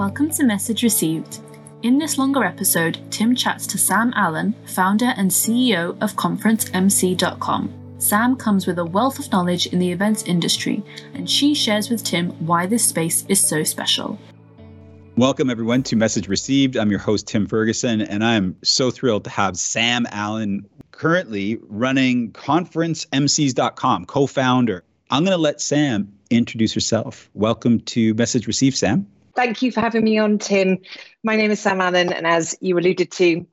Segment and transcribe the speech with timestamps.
[0.00, 1.40] Welcome to Message Received.
[1.82, 7.94] In this longer episode, Tim chats to Sam Allen, founder and CEO of ConferenceMC.com.
[7.98, 10.82] Sam comes with a wealth of knowledge in the events industry,
[11.12, 14.18] and she shares with Tim why this space is so special.
[15.18, 16.78] Welcome, everyone, to Message Received.
[16.78, 22.32] I'm your host, Tim Ferguson, and I'm so thrilled to have Sam Allen, currently running
[22.32, 24.82] ConferenceMCs.com, co founder.
[25.10, 27.28] I'm going to let Sam introduce herself.
[27.34, 29.06] Welcome to Message Received, Sam.
[29.34, 30.78] Thank you for having me on, Tim.
[31.22, 33.46] My name is Sam Allen, and as you alluded to,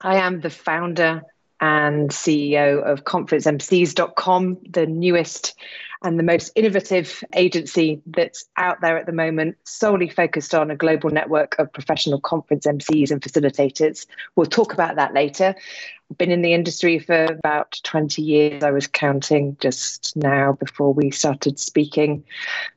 [0.00, 1.22] I am the founder
[1.60, 5.54] and CEO of ConferenceMCs.com, the newest
[6.02, 10.76] and the most innovative agency that's out there at the moment, solely focused on a
[10.76, 14.06] global network of professional conference MCs and facilitators.
[14.34, 15.54] We'll talk about that later.
[16.10, 18.64] I've been in the industry for about 20 years.
[18.64, 22.24] I was counting just now before we started speaking.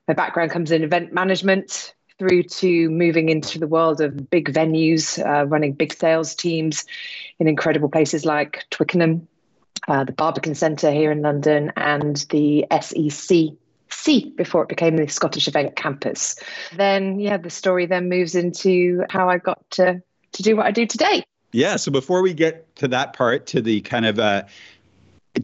[0.07, 5.23] My background comes in event management, through to moving into the world of big venues,
[5.23, 6.85] uh, running big sales teams
[7.39, 9.27] in incredible places like Twickenham,
[9.87, 13.55] uh, the Barbican Centre here in London, and the SEC
[13.89, 16.35] C before it became the Scottish Event Campus.
[16.75, 20.01] Then, yeah, the story then moves into how I got to
[20.33, 21.23] to do what I do today.
[21.51, 21.75] Yeah.
[21.75, 24.43] So before we get to that part, to the kind of uh,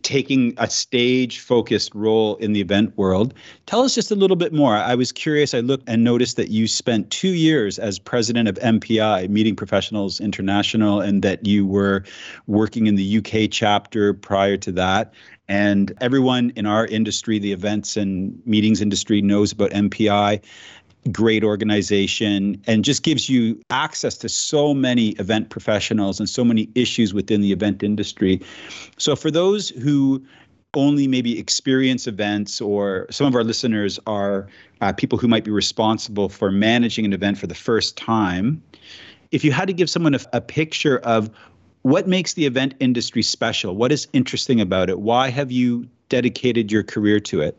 [0.04, 3.34] taking a stage focused role in the event world.
[3.66, 4.76] Tell us just a little bit more.
[4.76, 5.54] I was curious.
[5.54, 10.20] I looked and noticed that you spent two years as president of MPI, Meeting Professionals
[10.20, 12.04] International, and that you were
[12.46, 15.14] working in the UK chapter prior to that.
[15.48, 20.44] And everyone in our industry, the events and meetings industry, knows about MPI
[21.12, 26.70] great organization and just gives you access to so many event professionals and so many
[26.76, 28.42] issues within the event industry.
[28.98, 30.24] So for those who
[30.76, 34.48] only maybe experience events or some of our listeners are
[34.82, 38.62] uh, people who might be responsible for managing an event for the first time
[39.32, 41.30] if you had to give someone a, a picture of
[41.84, 46.72] what makes the event industry special what is interesting about it why have you dedicated
[46.72, 47.58] your career to it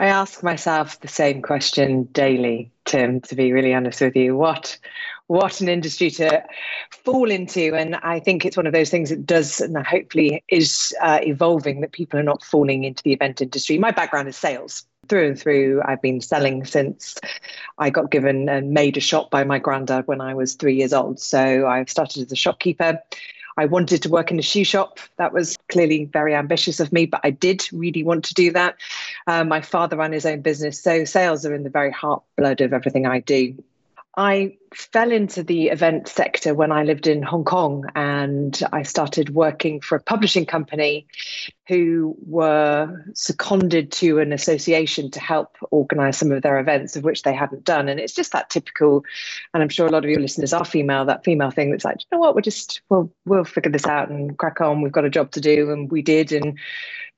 [0.00, 4.34] I ask myself the same question daily, Tim, to be really honest with you.
[4.34, 4.78] What
[5.26, 6.42] what an industry to
[6.90, 7.74] fall into.
[7.74, 11.82] And I think it's one of those things that does and hopefully is uh, evolving
[11.82, 13.76] that people are not falling into the event industry.
[13.76, 15.82] My background is sales through and through.
[15.84, 17.16] I've been selling since
[17.76, 20.94] I got given and made a shop by my granddad when I was three years
[20.94, 21.20] old.
[21.20, 22.98] So I've started as a shopkeeper
[23.60, 24.98] I wanted to work in a shoe shop.
[25.18, 28.76] That was clearly very ambitious of me, but I did really want to do that.
[29.26, 32.60] Uh, my father ran his own business, so sales are in the very heart blood
[32.60, 33.62] of everything I do.
[34.16, 39.32] I fell into the event sector when I lived in Hong Kong and I started
[39.32, 41.06] working for a publishing company
[41.68, 47.22] who were seconded to an association to help organize some of their events of which
[47.22, 47.88] they hadn't done.
[47.88, 49.04] And it's just that typical,
[49.54, 52.00] and I'm sure a lot of your listeners are female, that female thing that's like,
[52.00, 54.82] you know what, we'll just we'll we'll figure this out and crack on.
[54.82, 55.70] We've got a job to do.
[55.70, 56.58] And we did and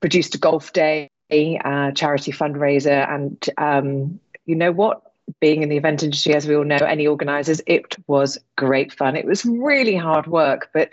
[0.00, 5.02] produced a golf day, a charity fundraiser, and um, you know what?
[5.40, 9.16] Being in the event industry, as we all know, any organizers, it was great fun.
[9.16, 10.70] It was really hard work.
[10.72, 10.90] But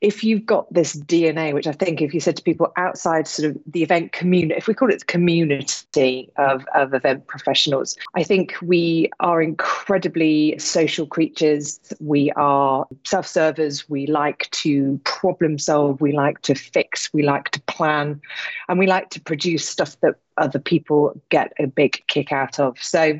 [0.00, 3.50] if you've got this DNA, which I think if you said to people outside sort
[3.50, 8.22] of the event community, if we call it the community of, of event professionals, I
[8.22, 11.80] think we are incredibly social creatures.
[12.00, 13.88] We are self servers.
[13.88, 16.00] We like to problem solve.
[16.00, 17.12] We like to fix.
[17.12, 18.20] We like to plan.
[18.68, 22.82] And we like to produce stuff that other people get a big kick out of.
[22.82, 23.18] So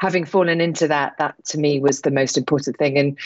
[0.00, 2.96] having fallen into that, that to me was the most important thing.
[2.96, 3.18] And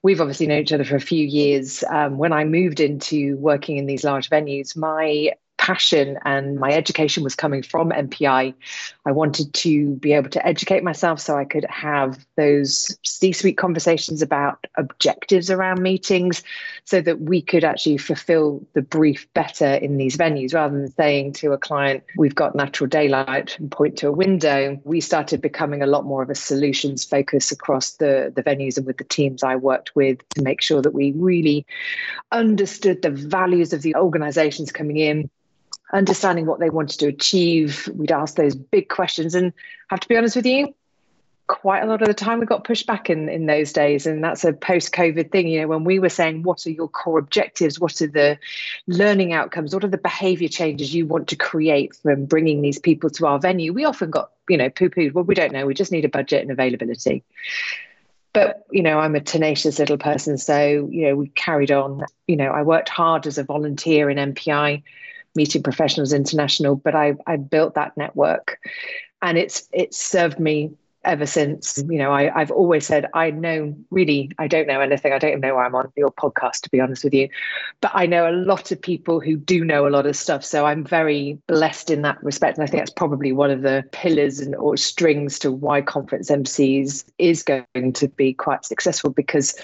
[0.00, 1.84] we've obviously known each other for a few years.
[1.90, 5.32] Um, when I moved into working in these large venues, my
[5.66, 8.54] passion and my education was coming from MPI.
[9.04, 13.58] I wanted to be able to educate myself so I could have those C suite
[13.58, 16.44] conversations about objectives around meetings
[16.84, 21.32] so that we could actually fulfill the brief better in these venues rather than saying
[21.32, 24.80] to a client, we've got natural daylight and point to a window.
[24.84, 28.86] We started becoming a lot more of a solutions focus across the, the venues and
[28.86, 31.66] with the teams I worked with to make sure that we really
[32.30, 35.28] understood the values of the organizations coming in
[35.92, 37.88] understanding what they wanted to achieve.
[37.94, 39.34] We'd ask those big questions.
[39.34, 39.52] And
[39.88, 40.74] have to be honest with you,
[41.46, 44.06] quite a lot of the time we got pushed back in, in those days.
[44.06, 45.48] And that's a post COVID thing.
[45.48, 47.78] You know, when we were saying, what are your core objectives?
[47.78, 48.38] What are the
[48.86, 49.72] learning outcomes?
[49.72, 53.38] What are the behavior changes you want to create from bringing these people to our
[53.38, 53.72] venue?
[53.72, 55.12] We often got, you know, poo pooed.
[55.12, 55.66] Well, we don't know.
[55.66, 57.22] We just need a budget and availability.
[58.32, 60.36] But, you know, I'm a tenacious little person.
[60.36, 62.04] So, you know, we carried on.
[62.26, 64.82] You know, I worked hard as a volunteer in MPI
[65.36, 68.58] Meeting Professionals International, but I, I built that network
[69.22, 70.70] and it's it's served me
[71.06, 71.82] ever since.
[71.88, 75.12] You know, I, I've always said I know really, I don't know anything.
[75.12, 77.28] I don't know why I'm on your podcast, to be honest with you.
[77.80, 80.44] But I know a lot of people who do know a lot of stuff.
[80.44, 82.58] So I'm very blessed in that respect.
[82.58, 86.30] And I think that's probably one of the pillars and or strings to why conference
[86.30, 89.54] MCs is going to be quite successful because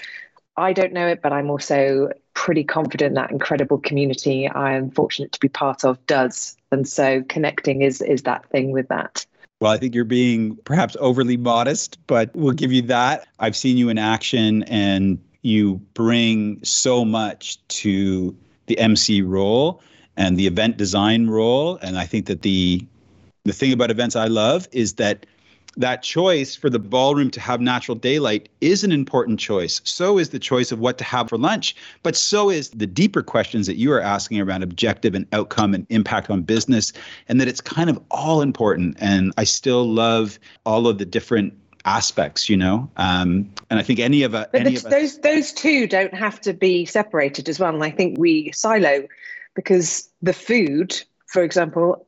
[0.55, 5.31] I don't know it, but I'm also pretty confident that incredible community I am fortunate
[5.33, 6.57] to be part of does.
[6.71, 9.25] And so connecting is is that thing with that.
[9.61, 13.27] Well, I think you're being perhaps overly modest, but we'll give you that.
[13.39, 18.35] I've seen you in action and you bring so much to
[18.65, 19.81] the MC role
[20.17, 21.77] and the event design role.
[21.81, 22.85] And I think that the
[23.45, 25.25] the thing about events I love is that
[25.77, 29.81] that choice for the ballroom to have natural daylight is an important choice.
[29.83, 33.23] So is the choice of what to have for lunch, but so is the deeper
[33.23, 36.93] questions that you are asking around objective and outcome and impact on business,
[37.27, 38.97] and that it's kind of all important.
[38.99, 41.53] And I still love all of the different
[41.85, 42.89] aspects, you know.
[42.97, 46.53] Um, and I think any of, a, any of those those two don't have to
[46.53, 47.73] be separated as well.
[47.73, 49.07] And I think we silo
[49.55, 52.05] because the food, for example,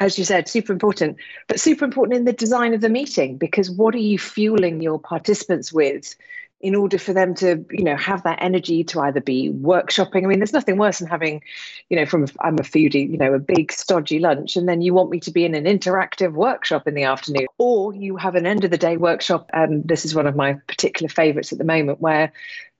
[0.00, 1.16] as you said, super important,
[1.48, 4.98] but super important in the design of the meeting because what are you fueling your
[4.98, 6.14] participants with
[6.60, 10.24] in order for them to, you know, have that energy to either be workshopping?
[10.24, 11.42] I mean, there's nothing worse than having,
[11.88, 14.94] you know, from I'm a foodie, you know, a big stodgy lunch, and then you
[14.94, 18.46] want me to be in an interactive workshop in the afternoon, or you have an
[18.46, 19.50] end of the day workshop.
[19.52, 22.32] And this is one of my particular favorites at the moment, where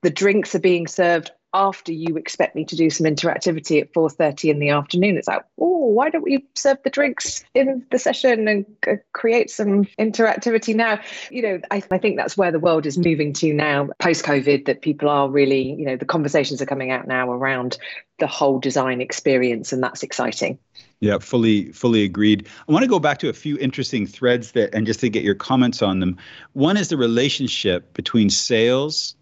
[0.03, 4.51] the drinks are being served after you expect me to do some interactivity at 4.30
[4.51, 8.47] in the afternoon it's like oh why don't we serve the drinks in the session
[8.49, 11.01] and uh, create some interactivity now
[11.31, 14.67] you know I, I think that's where the world is moving to now post covid
[14.67, 17.79] that people are really you know the conversations are coming out now around
[18.19, 20.59] the whole design experience and that's exciting
[21.01, 22.49] yeah, fully fully agreed.
[22.69, 25.23] I want to go back to a few interesting threads that and just to get
[25.23, 26.17] your comments on them.
[26.55, 29.15] One is the relationship between sales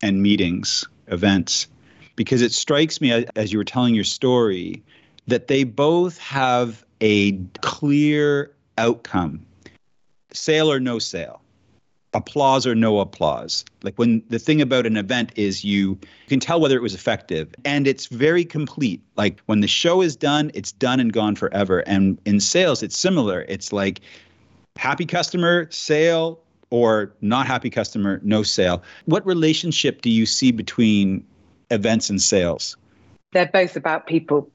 [0.00, 1.66] and meetings events.
[2.16, 4.82] Because it strikes me as you were telling your story
[5.28, 9.44] that they both have a clear outcome.
[10.32, 11.40] Sale or no sale.
[12.14, 13.64] Applause or no applause.
[13.82, 17.54] Like when the thing about an event is you, can tell whether it was effective
[17.64, 19.02] and it's very complete.
[19.16, 21.80] Like when the show is done it's done and gone forever.
[21.80, 23.42] And in sales it's similar.
[23.48, 24.00] It's like
[24.76, 26.40] happy customer sale
[26.70, 28.82] or not happy customer, no sale.
[29.06, 31.24] What relationship do you see between
[31.70, 32.76] events and sales?
[33.32, 34.50] They're both about people.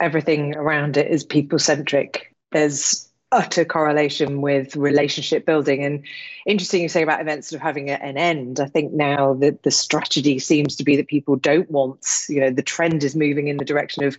[0.00, 2.34] Everything around it is people centric.
[2.52, 5.84] There's utter correlation with relationship building.
[5.84, 6.04] And
[6.46, 8.60] interesting you say about events sort of having an end.
[8.60, 12.50] I think now that the strategy seems to be that people don't want, you know,
[12.50, 14.16] the trend is moving in the direction of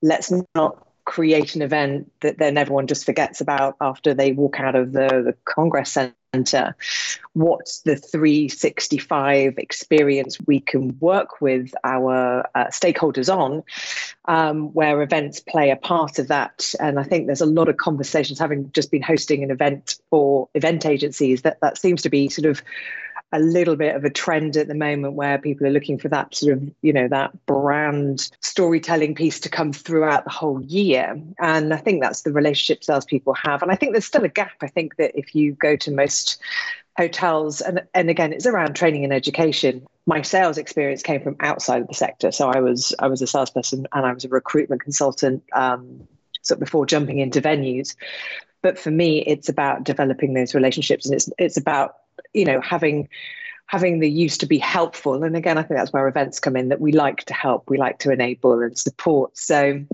[0.00, 4.74] let's not create an event that then everyone just forgets about after they walk out
[4.74, 6.74] of the, the Congress Center center,
[7.34, 13.62] what's the 365 experience we can work with our uh, stakeholders on,
[14.26, 16.74] um, where events play a part of that.
[16.80, 20.48] And I think there's a lot of conversations, having just been hosting an event for
[20.54, 22.62] event agencies, that that seems to be sort of
[23.34, 26.34] a little bit of a trend at the moment where people are looking for that
[26.36, 31.20] sort of, you know, that brand storytelling piece to come throughout the whole year.
[31.40, 33.60] And I think that's the relationship salespeople have.
[33.60, 34.52] And I think there's still a gap.
[34.62, 36.40] I think that if you go to most
[36.96, 41.82] hotels and and again it's around training and education my sales experience came from outside
[41.82, 44.80] of the sector so i was i was a salesperson and i was a recruitment
[44.80, 46.06] consultant um,
[46.42, 47.96] so before jumping into venues
[48.62, 51.96] but for me it's about developing those relationships and it's it's about
[52.32, 53.08] you know having
[53.66, 55.24] having the use to be helpful.
[55.24, 57.78] And again i think that's where events come in that we like to help we
[57.78, 59.36] like to enable and support.
[59.36, 59.84] So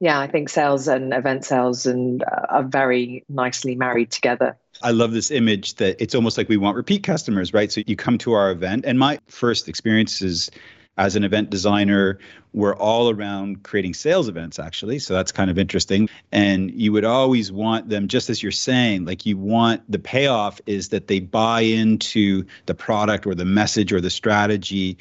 [0.00, 4.56] yeah i think sales and event sales and uh, are very nicely married together.
[4.82, 7.70] I love this image that it's almost like we want repeat customers, right?
[7.70, 10.50] So you come to our event, and my first experiences
[10.98, 12.18] as an event designer
[12.52, 17.04] we're all around creating sales events actually so that's kind of interesting and you would
[17.04, 21.18] always want them just as you're saying like you want the payoff is that they
[21.18, 24.96] buy into the product or the message or the strategy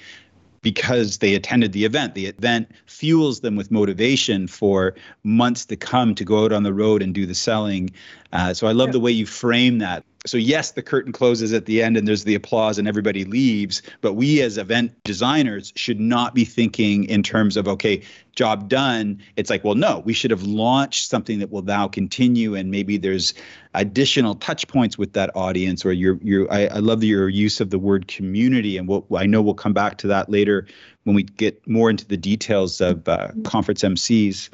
[0.61, 2.15] because they attended the event.
[2.15, 4.93] The event fuels them with motivation for
[5.23, 7.89] months to come to go out on the road and do the selling.
[8.33, 8.93] Uh, so I love yeah.
[8.93, 10.03] the way you frame that.
[10.25, 13.81] So yes the curtain closes at the end and there's the applause and everybody leaves
[14.01, 18.03] but we as event designers should not be thinking in terms of okay
[18.35, 19.19] job done.
[19.35, 22.97] It's like well no we should have launched something that will now continue and maybe
[22.97, 23.33] there's
[23.73, 27.71] additional touch points with that audience or your your I, I love your use of
[27.71, 30.67] the word community and what I know we'll come back to that later
[31.03, 34.49] when we get more into the details of uh, conference MCs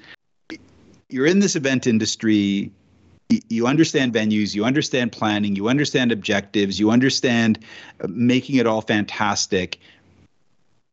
[1.09, 2.71] you're in this event industry
[3.29, 7.59] you understand venues, you understand planning, you understand objectives, you understand
[8.01, 9.79] uh, making it all fantastic,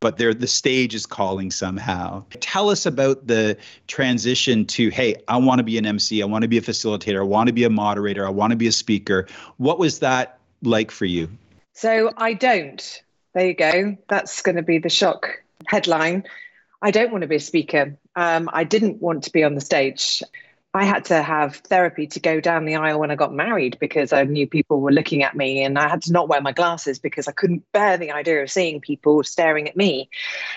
[0.01, 2.25] but there the stage is calling somehow.
[2.41, 6.43] Tell us about the transition to hey, I want to be an MC, I want
[6.43, 8.73] to be a facilitator, I want to be a moderator, I want to be a
[8.73, 9.27] speaker.
[9.59, 11.29] What was that like for you?
[11.73, 13.03] So I don't.
[13.35, 13.97] There you go.
[14.09, 16.25] That's going to be the shock headline.
[16.83, 17.97] I don't want to be a speaker.
[18.15, 20.23] Um, I didn't want to be on the stage.
[20.75, 24.13] I had to have therapy to go down the aisle when I got married because
[24.13, 26.99] I knew people were looking at me and I had to not wear my glasses
[26.99, 30.11] because I couldn't bear the idea of seeing people staring at me.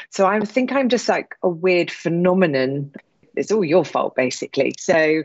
[0.10, 2.94] So I think I'm just like a weird phenomenon.
[3.36, 4.74] It's all your fault, basically.
[4.80, 5.22] So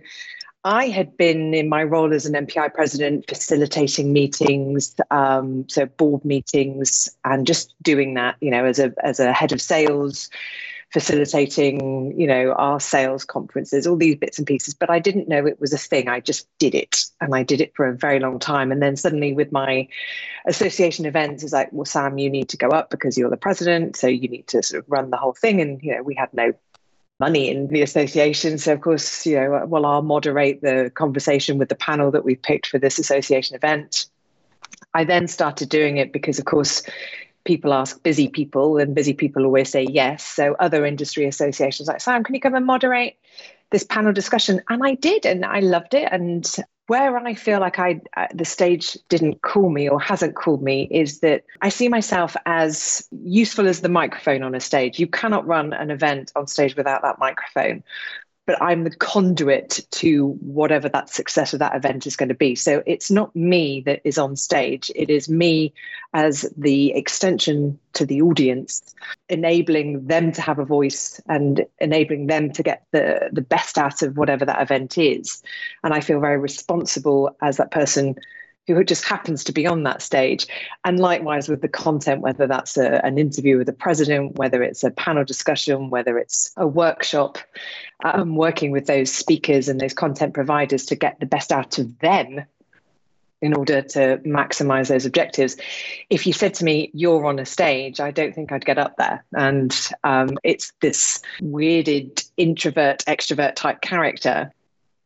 [0.65, 6.23] I had been in my role as an MPI president, facilitating meetings, um, so board
[6.23, 10.31] meetings, and just doing that, you know, as a as a head of sales,
[10.93, 14.75] facilitating, you know, our sales conferences, all these bits and pieces.
[14.75, 16.09] But I didn't know it was a thing.
[16.09, 18.71] I just did it, and I did it for a very long time.
[18.71, 19.89] And then suddenly, with my
[20.47, 23.97] association events, it's like, well, Sam, you need to go up because you're the president,
[23.97, 25.61] so you need to sort of run the whole thing.
[25.61, 26.53] And you know, we had no
[27.19, 28.59] money in the association.
[28.59, 32.43] So, of course, you know, well, I'll moderate the conversation with the panel that we've
[32.43, 34.07] picked for this association event.
[34.93, 36.83] I then started doing it because, of course,
[37.45, 40.25] people ask busy people, and busy people always say yes.
[40.25, 43.17] So, other industry associations like, Sam, can you come and moderate
[43.71, 44.61] this panel discussion?
[44.69, 46.09] And I did, and I loved it.
[46.11, 46.47] And
[46.89, 50.89] where I feel like I uh, the stage didn't call me or hasn't called me
[50.91, 54.99] is that I see myself as useful as the microphone on a stage.
[54.99, 57.83] You cannot run an event on stage without that microphone
[58.47, 62.55] but I'm the conduit to whatever that success of that event is going to be.
[62.55, 65.73] So it's not me that is on stage, it is me
[66.13, 68.83] as the extension to the audience,
[69.29, 74.03] enabling them to have a voice and enabling them to get the, the best out
[74.03, 75.43] of whatever that event is.
[75.85, 78.17] And I feel very responsible as that person
[78.67, 80.47] who just happens to be on that stage.
[80.85, 84.85] And likewise with the content, whether that's a, an interview with the president, whether it's
[84.85, 87.39] a panel discussion, whether it's a workshop,
[88.05, 91.99] I'm working with those speakers and those content providers to get the best out of
[91.99, 92.45] them
[93.41, 95.57] in order to maximize those objectives.
[96.09, 98.97] If you said to me, you're on a stage, I don't think I'd get up
[98.97, 99.25] there.
[99.33, 104.53] And um, it's this weirded introvert, extrovert type character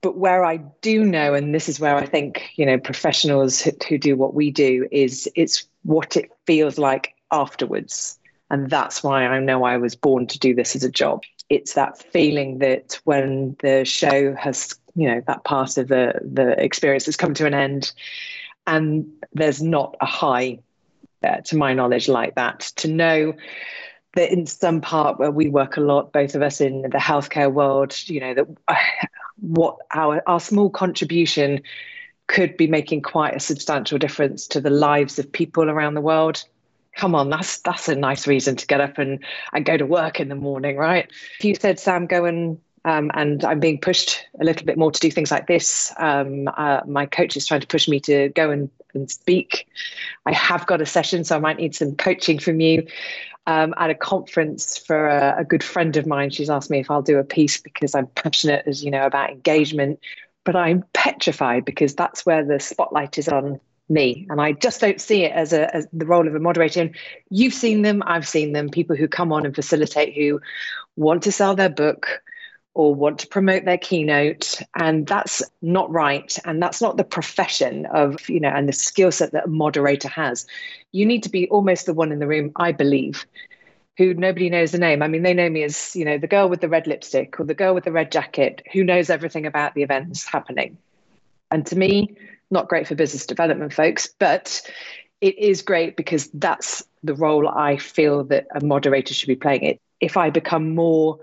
[0.03, 3.99] but where I do know, and this is where I think you know professionals who,
[3.99, 8.19] do what we do is it's what it feels like afterwards,
[8.51, 11.23] and that's why I know I was born to do this as a job.
[11.49, 16.63] It's that feeling that when the show has you know that part of the the
[16.63, 17.93] experience has come to an end,
[18.67, 20.59] and there's not a high,
[21.23, 22.61] uh, to my knowledge, like that.
[22.77, 23.35] To know
[24.17, 27.53] that in some part where we work a lot, both of us in the healthcare
[27.53, 28.47] world, you know, that
[29.41, 31.63] what our our small contribution
[32.27, 36.43] could be making quite a substantial difference to the lives of people around the world
[36.97, 40.19] come on that's that's a nice reason to get up and and go to work
[40.19, 44.25] in the morning right if you said sam go and um, and I'm being pushed
[44.41, 45.93] a little bit more to do things like this.
[45.99, 49.67] Um, uh, my coach is trying to push me to go and, and speak.
[50.25, 52.87] I have got a session, so I might need some coaching from you
[53.47, 56.31] um, at a conference for a, a, good friend of mine.
[56.31, 59.31] She's asked me if I'll do a piece because I'm passionate, as you know, about
[59.31, 60.01] engagement.
[60.45, 65.01] But I'm petrified because that's where the spotlight is on me, and I just don't
[65.01, 66.83] see it as a as the role of a moderator.
[66.83, 66.97] And
[67.31, 68.69] you've seen them, I've seen them.
[68.69, 70.41] People who come on and facilitate who
[70.97, 72.23] want to sell their book
[72.77, 77.87] or want to promote their keynote and that's not right and that's not the profession
[77.87, 80.47] of you know and the skill set that a moderator has.
[80.93, 83.27] You need to be almost the one in the room i believe
[83.97, 85.03] who nobody knows the name.
[85.03, 87.45] I mean they know me as you know the girl with the red lipstick or
[87.45, 90.77] the girl with the red jacket who knows everything about the events happening.
[91.51, 92.15] And to me
[92.51, 94.61] not great for business development folks but
[95.23, 99.63] it is great because that's the role i feel that a moderator should be playing.
[99.63, 101.21] It if i become more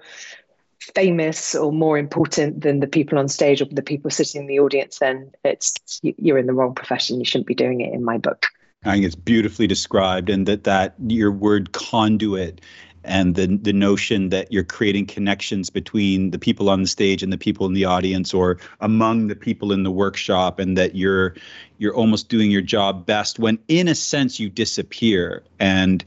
[0.95, 4.59] famous or more important than the people on stage or the people sitting in the
[4.59, 7.19] audience, then it's you're in the wrong profession.
[7.19, 7.93] You shouldn't be doing it.
[7.93, 8.47] In my book,
[8.83, 12.61] I think it's beautifully described, and that that your word conduit
[13.03, 17.33] and the the notion that you're creating connections between the people on the stage and
[17.33, 21.35] the people in the audience or among the people in the workshop and that you're
[21.79, 26.05] you're almost doing your job best when in a sense you disappear and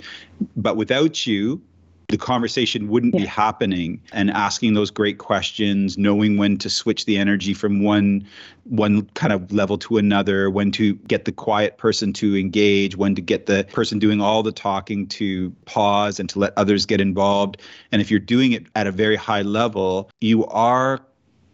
[0.57, 1.61] but without you
[2.09, 3.21] the conversation wouldn't yeah.
[3.21, 8.27] be happening and asking those great questions knowing when to switch the energy from one
[8.65, 13.15] one kind of level to another when to get the quiet person to engage when
[13.15, 17.01] to get the person doing all the talking to pause and to let others get
[17.01, 17.61] involved
[17.93, 21.01] and if you're doing it at a very high level you are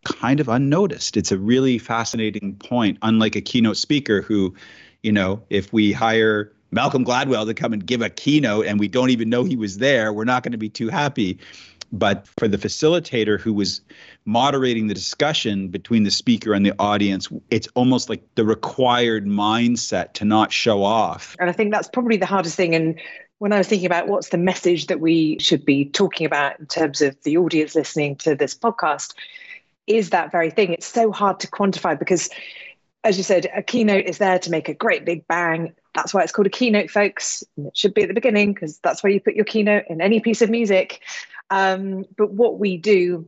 [0.04, 1.16] kind of unnoticed.
[1.16, 4.54] It's a really fascinating point, unlike a keynote speaker who,
[5.02, 8.88] you know, if we hire Malcolm Gladwell to come and give a keynote and we
[8.88, 11.38] don't even know he was there, we're not going to be too happy.
[11.94, 13.82] But for the facilitator who was
[14.24, 20.14] moderating the discussion between the speaker and the audience, it's almost like the required mindset
[20.14, 21.36] to not show off.
[21.38, 22.74] And I think that's probably the hardest thing.
[22.74, 22.98] And
[23.38, 26.66] when I was thinking about what's the message that we should be talking about in
[26.66, 29.12] terms of the audience listening to this podcast,
[29.86, 30.72] is that very thing.
[30.72, 32.30] It's so hard to quantify because,
[33.04, 35.74] as you said, a keynote is there to make a great big bang.
[35.94, 37.44] That's why it's called a keynote, folks.
[37.58, 40.20] It should be at the beginning because that's where you put your keynote in any
[40.20, 41.00] piece of music.
[41.50, 43.26] Um, but what we do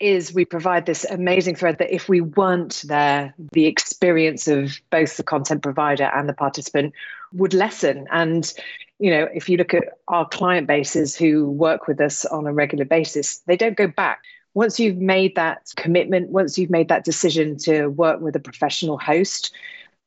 [0.00, 5.16] is we provide this amazing thread that if we weren't there, the experience of both
[5.16, 6.92] the content provider and the participant
[7.32, 8.06] would lessen.
[8.10, 8.52] And,
[8.98, 12.52] you know, if you look at our client bases who work with us on a
[12.52, 14.22] regular basis, they don't go back.
[14.54, 18.98] Once you've made that commitment, once you've made that decision to work with a professional
[18.98, 19.52] host,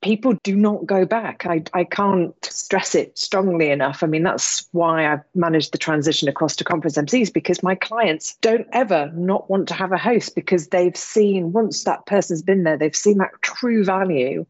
[0.01, 1.46] people do not go back.
[1.46, 4.04] I, I can't stress it strongly enough.
[4.04, 8.36] I mean, that's why I've managed the transition across to conference MCs because my clients
[8.42, 12.63] don't ever not want to have a host because they've seen, once that person's been
[12.63, 14.46] there, they've seen that true value.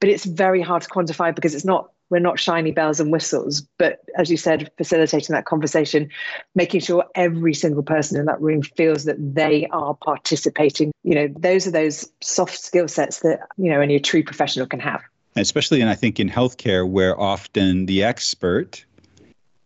[0.00, 3.62] But it's very hard to quantify because it's not we're not shiny bells and whistles,
[3.78, 6.08] but as you said, facilitating that conversation,
[6.54, 10.92] making sure every single person in that room feels that they are participating.
[11.02, 14.80] You know, those are those soft skill sets that, you know, any true professional can
[14.80, 15.02] have.
[15.36, 18.84] Especially, and I think in healthcare, where often the expert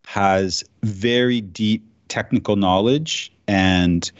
[0.06, 4.10] has very deep technical knowledge and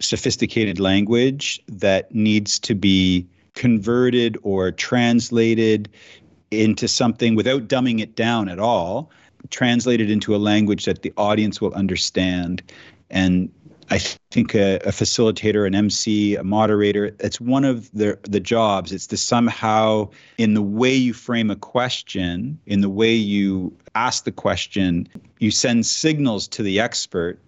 [0.00, 5.88] sophisticated language that needs to be converted or translated
[6.50, 9.10] into something without dumbing it down at all,
[9.50, 12.62] translate it into a language that the audience will understand.
[13.10, 13.50] And
[13.90, 13.98] I
[14.30, 18.92] think a, a, facilitator, an MC, a moderator, it's one of the the jobs.
[18.92, 24.24] It's to somehow, in the way you frame a question, in the way you ask
[24.24, 27.38] the question, you send signals to the expert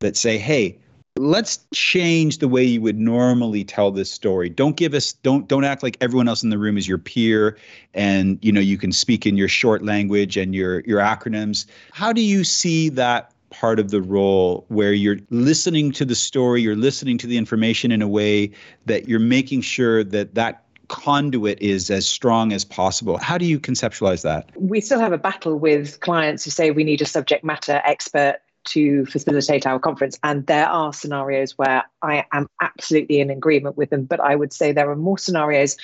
[0.00, 0.78] that say, hey,
[1.16, 5.64] let's change the way you would normally tell this story don't give us don't don't
[5.64, 7.56] act like everyone else in the room is your peer
[7.94, 12.12] and you know you can speak in your short language and your your acronyms how
[12.12, 16.76] do you see that part of the role where you're listening to the story you're
[16.76, 18.50] listening to the information in a way
[18.84, 23.18] that you're making sure that that conduit is as strong as possible.
[23.18, 24.50] How do you conceptualize that?
[24.56, 28.38] We still have a battle with clients who say we need a subject matter expert
[28.66, 30.18] to facilitate our conference.
[30.22, 34.52] And there are scenarios where I am absolutely in agreement with them, but I would
[34.52, 35.76] say there are more scenarios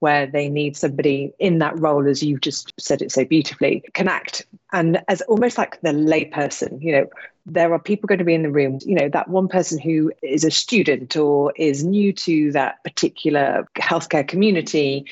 [0.00, 4.08] where they need somebody in that role, as you've just said it so beautifully, can
[4.08, 6.82] act and as almost like the layperson.
[6.82, 7.06] You know,
[7.46, 10.12] there are people going to be in the room, you know, that one person who
[10.22, 15.04] is a student or is new to that particular healthcare community.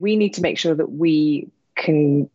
[0.00, 2.30] We need to make sure that we can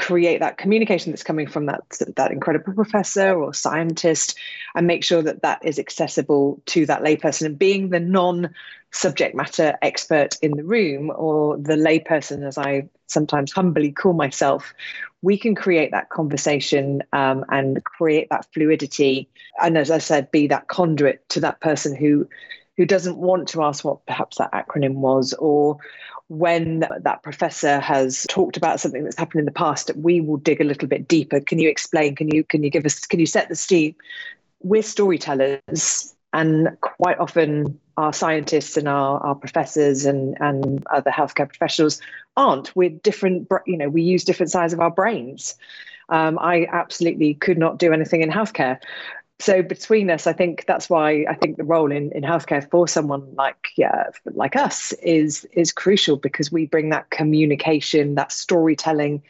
[0.00, 1.82] create that communication that's coming from that
[2.16, 4.36] that incredible professor or scientist
[4.74, 7.44] and make sure that that is accessible to that layperson.
[7.44, 8.54] And being the non
[8.92, 14.74] subject matter expert in the room or the layperson as i sometimes humbly call myself
[15.22, 19.28] we can create that conversation um, and create that fluidity.
[19.62, 22.26] And as i said be that conduit to that person who
[22.78, 25.78] who doesn't want to ask what perhaps that acronym was or
[26.30, 30.60] when that professor has talked about something that's happened in the past, we will dig
[30.60, 31.40] a little bit deeper.
[31.40, 32.14] Can you explain?
[32.14, 33.00] Can you can you give us?
[33.04, 33.96] Can you set the scene?
[34.62, 41.48] We're storytellers, and quite often our scientists and our, our professors and and other healthcare
[41.48, 42.00] professionals
[42.36, 42.76] aren't.
[42.76, 43.48] We're different.
[43.66, 45.56] You know, we use different sides of our brains.
[46.10, 48.78] Um, I absolutely could not do anything in healthcare
[49.40, 52.86] so between us, I think that's why I think the role in, in healthcare for
[52.86, 59.22] someone like yeah, like us is is crucial because we bring that communication, that storytelling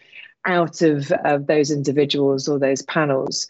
[0.46, 3.46] out of, of those individuals or those panels.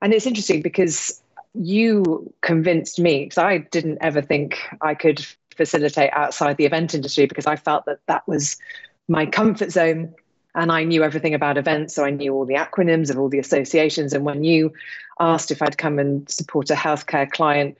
[0.00, 1.20] And it's interesting because
[1.54, 7.26] you convinced me because I didn't ever think I could facilitate outside the event industry
[7.26, 8.56] because I felt that that was
[9.08, 10.14] my comfort zone
[10.54, 13.38] and I knew everything about events, so I knew all the acronyms of all the
[13.38, 14.12] associations.
[14.12, 14.72] And when you
[15.20, 17.76] asked if I'd come and support a healthcare client,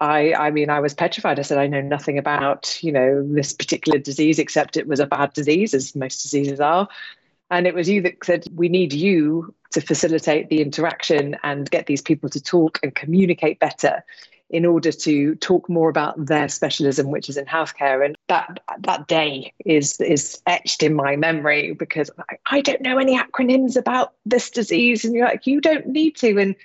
[0.00, 1.38] I, I mean, I was petrified.
[1.38, 5.06] I said, I know nothing about, you know, this particular disease, except it was a
[5.06, 6.88] bad disease, as most diseases are.
[7.52, 11.86] And it was you that said, we need you to facilitate the interaction and get
[11.86, 14.02] these people to talk and communicate better
[14.48, 18.04] in order to talk more about their specialism, which is in healthcare.
[18.04, 22.96] And that that day is is etched in my memory because I, I don't know
[22.96, 26.38] any acronyms about this disease, and you're like, you don't need to.
[26.38, 26.56] And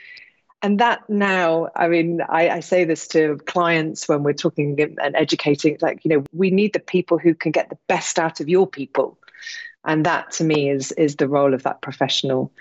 [0.62, 5.16] and that now, I mean, I, I, say this to clients when we're talking and
[5.16, 8.50] educating, like, you know, we need the people who can get the best out of
[8.50, 9.18] your people.
[9.88, 12.52] And that to me is is the role of that professional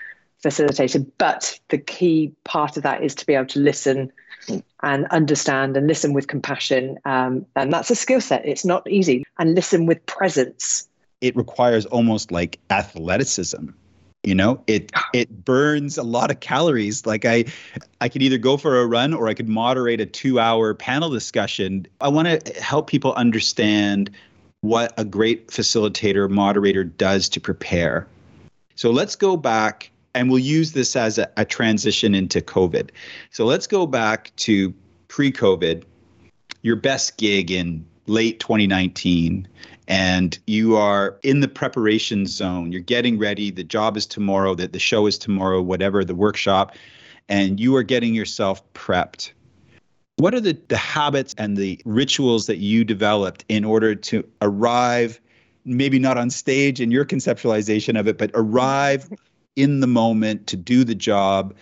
[0.43, 1.05] facilitator.
[1.17, 4.11] But the key part of that is to be able to listen
[4.81, 6.97] and understand and listen with compassion.
[7.05, 8.45] Um, and that's a skill set.
[8.45, 9.23] It's not easy.
[9.39, 10.87] And listen with presence.
[11.21, 13.69] It requires almost like athleticism
[14.23, 17.45] you know it it burns a lot of calories like i
[18.01, 21.09] i could either go for a run or i could moderate a 2 hour panel
[21.09, 24.09] discussion i want to help people understand
[24.67, 28.07] what a great facilitator moderator does to prepare
[28.75, 32.89] so let's go back and we'll use this as a, a transition into covid
[33.31, 34.73] so let's go back to
[35.07, 35.83] pre-covid
[36.61, 39.47] your best gig in late 2019
[39.87, 42.71] and you are in the preparation zone.
[42.71, 43.51] You're getting ready.
[43.51, 46.75] The job is tomorrow, that the show is tomorrow, whatever, the workshop,
[47.29, 49.31] and you are getting yourself prepped.
[50.17, 55.21] What are the, the habits and the rituals that you developed in order to arrive,
[55.63, 59.09] maybe not on stage in your conceptualization of it, but arrive
[59.55, 61.53] in the moment to do the job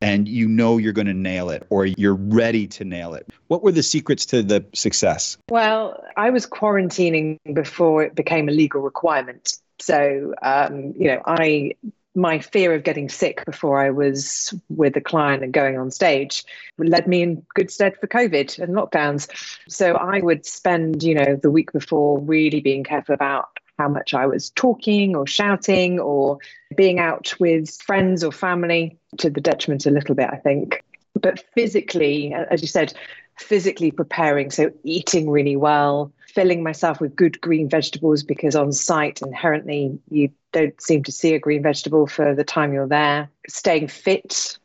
[0.00, 3.28] and you know you're going to nail it or you're ready to nail it.
[3.46, 5.36] What were the secrets to the success?
[5.48, 9.56] Well, I was quarantining before it became a legal requirement.
[9.78, 11.74] So, um, you know, I
[12.14, 16.44] my fear of getting sick before I was with a client and going on stage
[16.78, 19.28] led me in good stead for COVID and lockdowns.
[19.68, 24.12] So I would spend, you know, the week before really being careful about how much
[24.12, 26.38] I was talking or shouting or
[26.76, 30.84] being out with friends or family to the detriment a little bit, I think.
[31.18, 32.92] But physically, as you said,
[33.38, 39.20] physically preparing, so eating really well, filling myself with good green vegetables because on site
[39.22, 43.88] inherently you don't seem to see a green vegetable for the time you're there, staying
[43.88, 44.58] fit,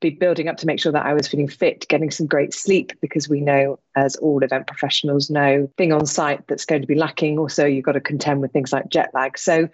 [0.00, 2.92] be building up to make sure that I was feeling fit, getting some great sleep
[3.00, 6.94] because we know, as all event professionals know, being on site that's going to be
[6.94, 7.38] lacking.
[7.38, 9.38] Also, you've got to contend with things like jet lag.
[9.38, 9.68] So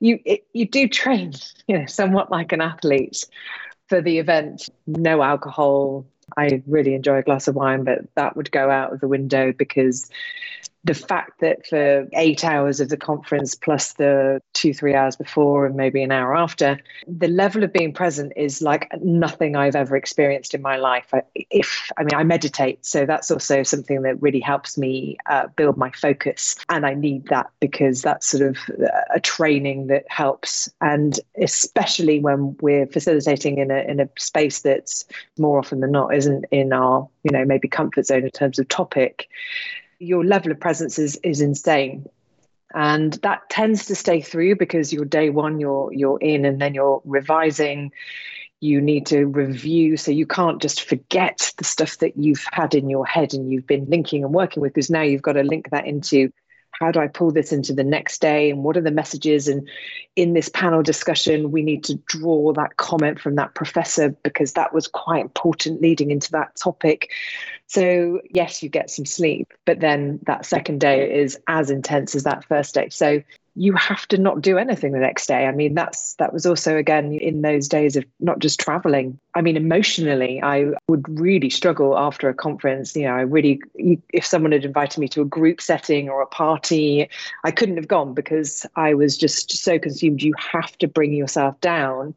[0.00, 1.32] you it, you do train,
[1.68, 3.24] you know, somewhat like an athlete
[3.88, 4.68] for the event.
[4.86, 6.06] No alcohol.
[6.36, 9.52] I really enjoy a glass of wine, but that would go out of the window
[9.52, 10.10] because
[10.86, 15.66] the fact that for eight hours of the conference plus the two, three hours before
[15.66, 19.96] and maybe an hour after, the level of being present is like nothing I've ever
[19.96, 21.08] experienced in my life.
[21.12, 25.48] I, if I mean, I meditate, so that's also something that really helps me uh,
[25.56, 26.54] build my focus.
[26.68, 28.56] And I need that because that's sort of
[29.12, 30.70] a training that helps.
[30.80, 35.04] And especially when we're facilitating in a, in a space that's
[35.36, 38.68] more often than not isn't in our, you know, maybe comfort zone in terms of
[38.68, 39.28] topic
[39.98, 42.06] your level of presence is is insane.
[42.74, 46.74] And that tends to stay through because you're day one you're you're in and then
[46.74, 47.92] you're revising.
[48.60, 49.96] You need to review.
[49.96, 53.66] So you can't just forget the stuff that you've had in your head and you've
[53.66, 56.32] been linking and working with because now you've got to link that into
[56.78, 59.48] how do I pull this into the next day and what are the messages?
[59.48, 59.68] And
[60.14, 64.74] in this panel discussion, we need to draw that comment from that professor because that
[64.74, 67.10] was quite important leading into that topic.
[67.66, 72.24] So, yes, you get some sleep, but then that second day is as intense as
[72.24, 72.88] that first day.
[72.90, 73.22] So,
[73.56, 75.46] you have to not do anything the next day.
[75.46, 79.18] I mean, that's that was also again in those days of not just traveling.
[79.34, 82.94] I mean, emotionally, I would really struggle after a conference.
[82.94, 86.26] You know, I really, if someone had invited me to a group setting or a
[86.26, 87.08] party,
[87.44, 90.22] I couldn't have gone because I was just so consumed.
[90.22, 92.14] You have to bring yourself down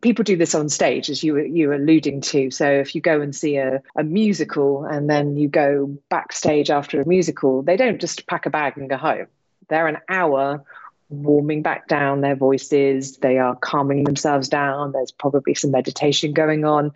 [0.00, 3.20] people do this on stage as you you were alluding to so if you go
[3.20, 8.00] and see a, a musical and then you go backstage after a musical they don't
[8.00, 9.28] just pack a bag and go home
[9.72, 10.64] they're an hour
[11.08, 13.18] warming back down their voices.
[13.18, 14.92] They are calming themselves down.
[14.92, 16.92] There's probably some meditation going on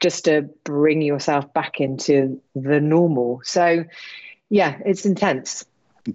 [0.00, 3.40] just to bring yourself back into the normal.
[3.44, 3.84] So,
[4.48, 5.64] yeah, it's intense.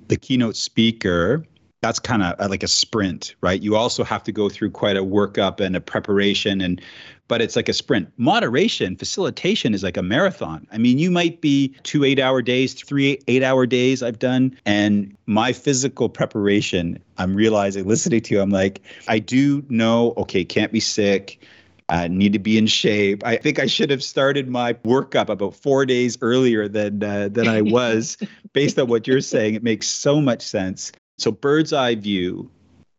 [0.07, 1.45] The keynote speaker
[1.85, 3.61] that's kind of like a sprint, right?
[3.61, 6.81] You also have to go through quite a workup and a preparation and
[7.27, 8.11] but it's like a sprint.
[8.17, 10.67] Moderation, facilitation is like a marathon.
[10.71, 15.53] I mean, you might be two 8-hour days, three 8-hour days I've done and my
[15.53, 20.79] physical preparation, I'm realizing listening to you I'm like I do know okay, can't be
[20.79, 21.39] sick.
[21.87, 23.23] I need to be in shape.
[23.23, 27.47] I think I should have started my workup about four days earlier than uh, than
[27.47, 28.17] I was,
[28.53, 29.53] based on what you're saying.
[29.53, 30.91] It makes so much sense.
[31.17, 32.49] So bird's eye view,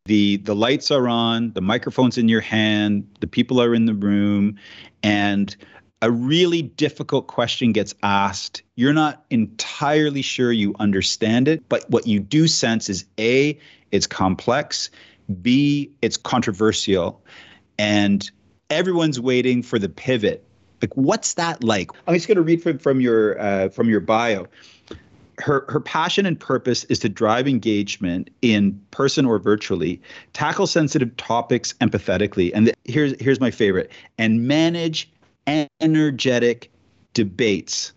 [0.06, 3.94] the the lights are on, the microphone's in your hand, the people are in the
[3.94, 4.56] room,
[5.02, 5.54] and
[6.02, 8.62] a really difficult question gets asked.
[8.76, 13.58] You're not entirely sure you understand it, but what you do sense is A,
[13.90, 14.90] it's complex,
[15.42, 17.22] B, it's controversial,
[17.78, 18.30] and
[18.70, 20.46] everyone's waiting for the pivot
[20.82, 21.90] Like, what's that like?
[22.06, 24.46] I'm just going to read from, from your uh, from your bio.
[25.38, 30.00] Her, her passion and purpose is to drive engagement in person or virtually,
[30.32, 35.10] tackle sensitive topics empathetically, and the, here's here's my favorite, and manage
[35.80, 36.70] energetic
[37.12, 37.92] debates,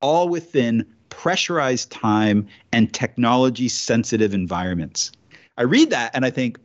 [0.00, 5.12] all within pressurized time and technology sensitive environments.
[5.56, 6.58] I read that and I think,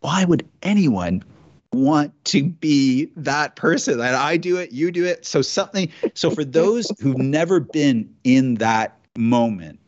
[0.00, 1.22] why would anyone
[1.72, 5.24] want to be that person that I do it, you do it.
[5.24, 9.78] So something so for those who've never been in that moment,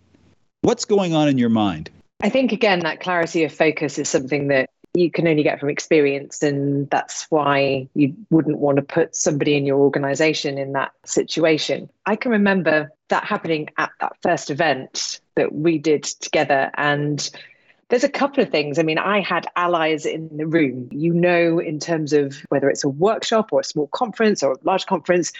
[0.61, 1.90] what's going on in your mind?
[2.23, 5.71] I think again that clarity of focus is something that you can only get from
[5.71, 10.92] experience and that's why you wouldn't want to put somebody in your organization in that
[11.07, 11.88] situation.
[12.05, 17.31] I can remember that happening at that first event that we did together and
[17.88, 18.79] there's a couple of things.
[18.79, 20.88] I mean, I had allies in the room.
[20.92, 24.57] You know, in terms of whether it's a workshop or a small conference or a
[24.62, 25.31] large conference,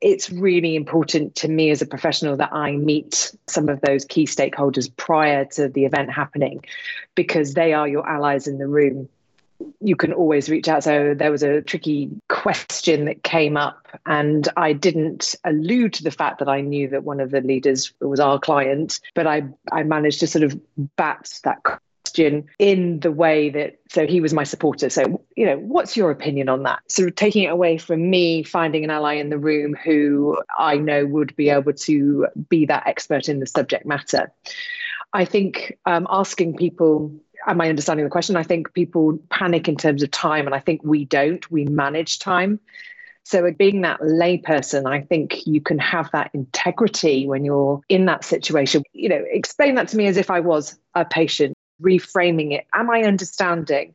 [0.00, 4.26] it's really important to me as a professional that I meet some of those key
[4.26, 6.64] stakeholders prior to the event happening
[7.14, 9.08] because they are your allies in the room.
[9.80, 10.84] You can always reach out.
[10.84, 16.12] So there was a tricky question that came up, and I didn't allude to the
[16.12, 19.82] fact that I knew that one of the leaders was our client, but I, I
[19.82, 20.60] managed to sort of
[20.96, 21.58] bat that
[22.08, 24.88] question in the way that so he was my supporter.
[24.88, 26.80] So you know what's your opinion on that?
[26.90, 30.76] Sort of taking it away from me finding an ally in the room who i
[30.76, 34.32] know would be able to be that expert in the subject matter.
[35.12, 37.12] I think um, asking people
[37.46, 38.36] am i understanding the question?
[38.36, 41.50] I think people panic in terms of time and i think we don't.
[41.50, 42.60] We manage time.
[43.28, 48.24] So, being that layperson, I think you can have that integrity when you're in that
[48.24, 48.84] situation.
[48.94, 52.66] You know, explain that to me as if I was a patient reframing it.
[52.72, 53.94] Am I understanding?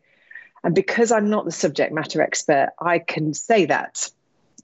[0.64, 4.10] And because I'm not the subject matter expert, I can say that.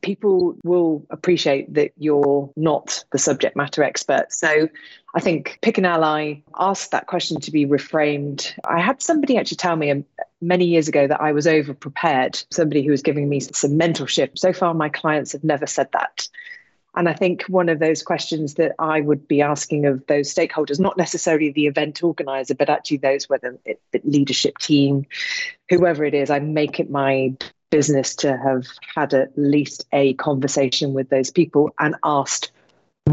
[0.01, 4.31] People will appreciate that you're not the subject matter expert.
[4.31, 4.69] So
[5.13, 8.53] I think pick an ally, ask that question to be reframed.
[8.63, 10.05] I had somebody actually tell me um,
[10.39, 14.39] many years ago that I was over prepared, somebody who was giving me some mentorship.
[14.39, 16.29] So far, my clients have never said that.
[16.99, 20.81] And I think one of those questions that I would be asking of those stakeholders,
[20.81, 25.05] not necessarily the event organizer, but actually those, whether it, the leadership team,
[25.69, 27.33] whoever it is, I make it my
[27.69, 32.51] business to have had at least a conversation with those people and asked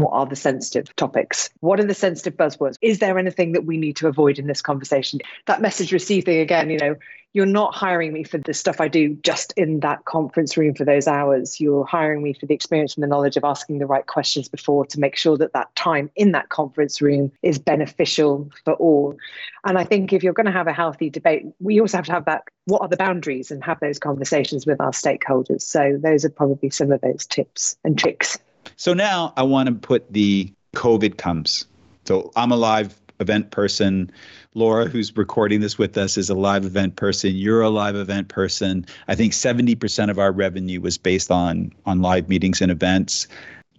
[0.01, 1.49] what are the sensitive topics?
[1.59, 2.77] What are the sensitive buzzwords?
[2.81, 5.19] Is there anything that we need to avoid in this conversation?
[5.45, 6.95] That message receiving again, you know,
[7.33, 10.85] you're not hiring me for the stuff I do just in that conference room for
[10.85, 11.59] those hours.
[11.59, 14.85] You're hiring me for the experience and the knowledge of asking the right questions before
[14.87, 19.17] to make sure that that time in that conference room is beneficial for all.
[19.65, 22.13] And I think if you're going to have a healthy debate, we also have to
[22.13, 25.61] have that what are the boundaries and have those conversations with our stakeholders.
[25.61, 28.39] So those are probably some of those tips and tricks.
[28.75, 31.65] So now I want to put the COVID comes.
[32.05, 34.11] So I'm a live event person.
[34.53, 37.35] Laura, who's recording this with us, is a live event person.
[37.35, 38.85] You're a live event person.
[39.07, 43.27] I think 70% of our revenue was based on on live meetings and events.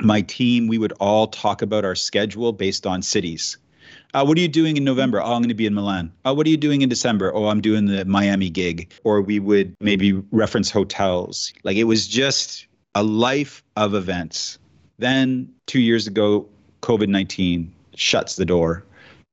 [0.00, 3.56] My team, we would all talk about our schedule based on cities.
[4.14, 5.20] Uh, what are you doing in November?
[5.20, 6.12] Oh, I'm going to be in Milan.
[6.24, 7.34] Oh, what are you doing in December?
[7.34, 8.90] Oh, I'm doing the Miami gig.
[9.04, 11.52] Or we would maybe reference hotels.
[11.62, 14.58] Like it was just a life of events.
[14.98, 16.48] Then two years ago,
[16.82, 18.84] COVID 19 shuts the door.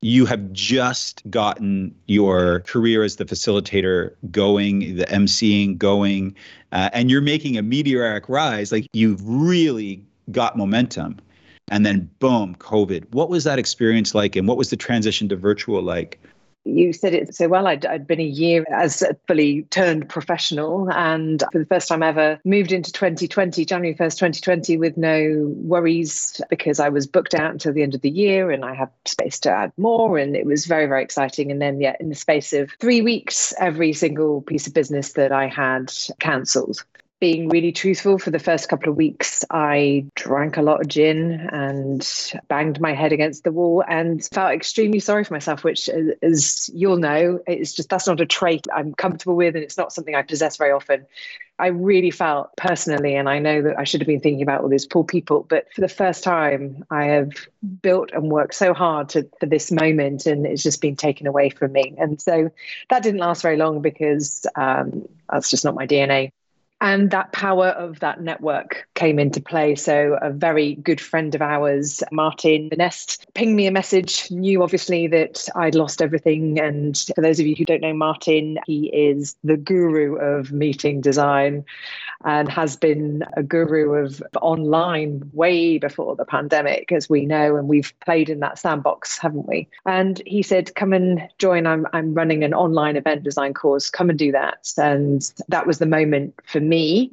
[0.02, 6.36] You have just gotten your career as the facilitator going, the emceeing going,
[6.72, 8.72] uh, and you're making a meteoric rise.
[8.72, 11.20] Like you've really got momentum.
[11.70, 13.12] And then boom, COVID.
[13.12, 14.36] What was that experience like?
[14.36, 16.20] And what was the transition to virtual like?
[16.66, 17.68] You said it so well.
[17.68, 22.04] I'd, I'd, been a year as a fully turned professional, and for the first time
[22.04, 27.52] ever, moved into 2020, January 1st, 2020, with no worries because I was booked out
[27.52, 30.18] until the end of the year and I had space to add more.
[30.18, 31.52] And it was very, very exciting.
[31.52, 35.32] And then, yeah, in the space of three weeks, every single piece of business that
[35.32, 36.84] I had cancelled
[37.20, 41.32] being really truthful, for the first couple of weeks, I drank a lot of gin
[41.32, 45.90] and banged my head against the wall and felt extremely sorry for myself, which,
[46.22, 49.94] as you'll know, it's just that's not a trait I'm comfortable with and it's not
[49.94, 51.06] something I possess very often.
[51.58, 54.68] I really felt personally, and I know that I should have been thinking about all
[54.68, 57.32] these poor people, but for the first time, I have
[57.82, 61.50] built and worked so hard to, for this moment, and it's just been taken away
[61.50, 61.96] from me.
[61.98, 62.52] And so
[62.90, 66.32] that didn't last very long because um, that's just not my DNA
[66.82, 69.76] And that power of that network came into play.
[69.76, 75.08] So, a very good friend of ours, Martin Nest, pinged me a message, knew obviously
[75.08, 76.60] that I'd lost everything.
[76.60, 81.00] And for those of you who don't know Martin, he is the guru of meeting
[81.00, 81.64] design
[82.26, 87.56] and has been a guru of online way before the pandemic, as we know.
[87.56, 89.68] And we've played in that sandbox, haven't we?
[89.86, 91.68] And he said, Come and join.
[91.68, 93.90] I'm, I'm running an online event design course.
[93.90, 94.74] Come and do that.
[94.78, 97.12] And that was the moment for me.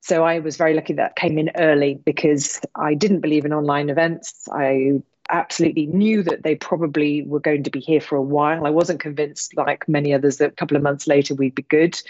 [0.00, 3.90] So I was very lucky that came in early because I didn't believe in online
[3.90, 4.48] events.
[4.50, 8.66] I absolutely knew that they probably were going to be here for a while.
[8.66, 12.00] I wasn't convinced, like many others, that a couple of months later we'd be good.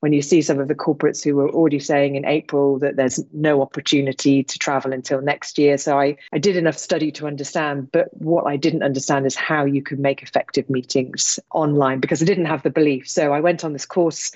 [0.00, 3.18] When you see some of the corporates who were already saying in April that there's
[3.32, 5.76] no opportunity to travel until next year.
[5.76, 7.90] So I, I did enough study to understand.
[7.90, 12.26] But what I didn't understand is how you could make effective meetings online because I
[12.26, 13.08] didn't have the belief.
[13.08, 14.30] So I went on this course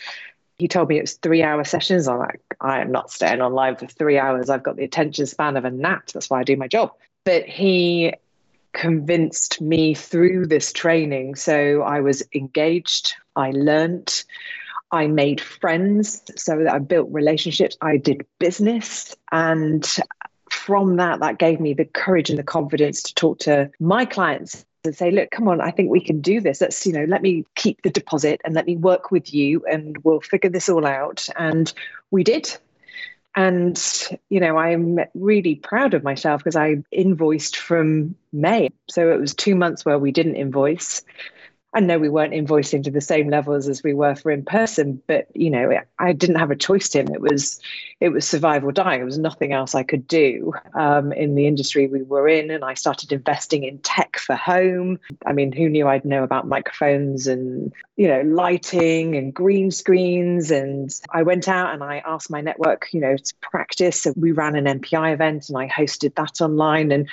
[0.63, 2.07] he told me it was three hour sessions.
[2.07, 4.49] I'm like, I am not staying online for three hours.
[4.49, 6.13] I've got the attention span of a gnat.
[6.15, 6.93] That's why I do my job.
[7.25, 8.15] But he
[8.73, 11.35] convinced me through this training.
[11.35, 14.25] So I was engaged, I learnt,
[14.93, 19.17] I made friends, so that I built relationships, I did business.
[19.33, 19.85] And
[20.49, 24.65] from that, that gave me the courage and the confidence to talk to my clients
[24.85, 26.61] and say, look, come on, I think we can do this.
[26.61, 29.97] Let's, you know, let me keep the deposit and let me work with you and
[30.03, 31.29] we'll figure this all out.
[31.37, 31.73] And
[32.11, 32.57] we did.
[33.37, 33.81] And,
[34.29, 38.71] you know, I'm really proud of myself because I invoiced from May.
[38.91, 41.03] So it was two months where we didn't invoice.
[41.75, 45.03] I know we weren't invoicing to the same levels as we were for in person,
[45.07, 47.09] but you know, I didn't have a choice, Tim.
[47.09, 47.61] It was,
[47.99, 48.99] it was survive or die.
[48.99, 52.63] There was nothing else I could do um, in the industry we were in, and
[52.63, 54.99] I started investing in tech for home.
[55.25, 60.51] I mean, who knew I'd know about microphones and you know lighting and green screens?
[60.51, 64.03] And I went out and I asked my network, you know, to practice.
[64.03, 67.09] So we ran an MPI event, and I hosted that online, and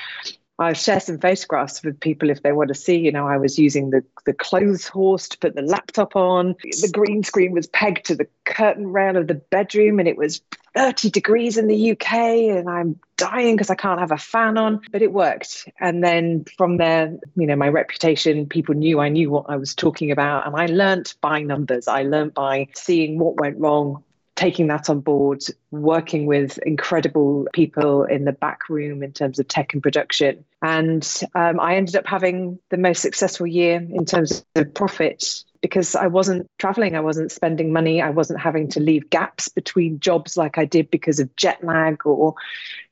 [0.59, 2.97] I'll share some photographs with people if they want to see.
[2.97, 6.55] You know, I was using the, the clothes horse to put the laptop on.
[6.61, 10.41] The green screen was pegged to the curtain rail of the bedroom, and it was
[10.75, 14.81] 30 degrees in the UK, and I'm dying because I can't have a fan on,
[14.91, 15.67] but it worked.
[15.79, 19.73] And then from there, you know, my reputation, people knew I knew what I was
[19.73, 21.87] talking about, and I learnt by numbers.
[21.87, 24.03] I learnt by seeing what went wrong,
[24.39, 29.45] taking that on board, working with incredible people in the back room in terms of
[29.49, 30.45] tech and production.
[30.61, 35.93] And um, I ended up having the most successful year in terms of profit because
[35.93, 40.37] I wasn't traveling, I wasn't spending money, I wasn't having to leave gaps between jobs
[40.37, 42.33] like I did because of jet lag or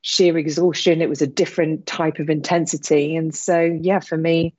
[0.01, 1.01] sheer exhaustion.
[1.01, 3.15] It was a different type of intensity.
[3.15, 4.53] And so, yeah, for me,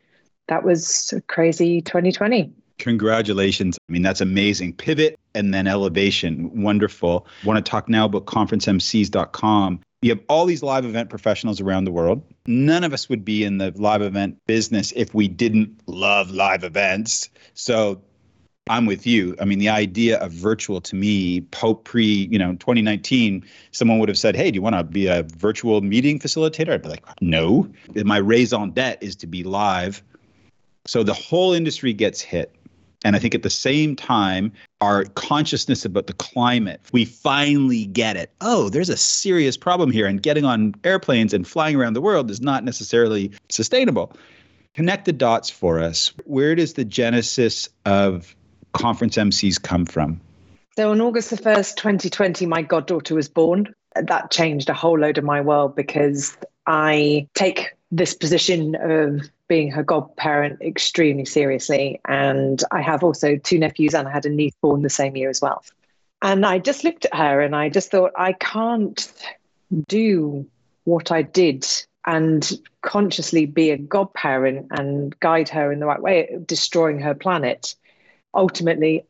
[0.46, 2.50] that was crazy 2020.
[2.78, 3.78] Congratulations.
[3.88, 4.74] I mean, that's amazing.
[4.74, 6.62] Pivot and then elevation.
[6.62, 7.26] Wonderful.
[7.44, 9.80] Want to talk now about conferencemcs.com.
[10.02, 12.22] You have all these live event professionals around the world.
[12.46, 16.62] None of us would be in the live event business if we didn't love live
[16.62, 17.30] events.
[17.54, 18.00] So
[18.70, 19.34] I'm with you.
[19.40, 24.08] I mean, the idea of virtual to me, Pope pre, you know, 2019, someone would
[24.08, 27.04] have said, "Hey, do you want to be a virtual meeting facilitator?" I'd be like,
[27.20, 30.02] "No." My raison d'être is to be live.
[30.86, 32.54] So the whole industry gets hit.
[33.04, 38.16] And I think at the same time, our consciousness about the climate, we finally get
[38.16, 38.32] it.
[38.40, 42.30] Oh, there's a serious problem here, and getting on airplanes and flying around the world
[42.30, 44.12] is not necessarily sustainable.
[44.74, 46.12] Connect the dots for us.
[46.24, 48.34] Where does the genesis of
[48.72, 50.20] conference MCs come from?
[50.76, 53.74] So on August the 1st, 2020, my goddaughter was born.
[53.94, 59.70] That changed a whole load of my world because I take this position of being
[59.70, 62.00] her godparent extremely seriously.
[62.06, 65.30] And I have also two nephews, and I had a niece born the same year
[65.30, 65.64] as well.
[66.22, 69.12] And I just looked at her and I just thought, I can't
[69.86, 70.46] do
[70.84, 71.66] what I did
[72.06, 72.50] and
[72.82, 77.74] consciously be a godparent and guide her in the right way, destroying her planet.
[78.34, 79.04] Ultimately,